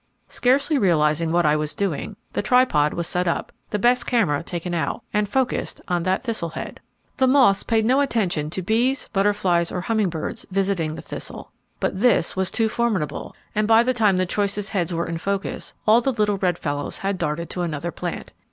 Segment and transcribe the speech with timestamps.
[0.29, 4.73] Scarcely realizing what I was doing, the tripod was set up, the best camera taken
[4.73, 6.79] out, and focused on that thistle head.
[7.17, 11.99] The moths paid no attention to bees, butterflies, or humming birds visiting the thistle, but
[11.99, 16.01] this was too formidable, and by the time the choicest heads were in focus, all
[16.01, 18.33] the little red fellows had darted to another plant.